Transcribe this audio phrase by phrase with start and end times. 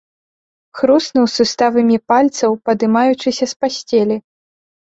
[0.79, 4.15] Хруснуў суставамі пальцаў, падымаючыся з пасцелі.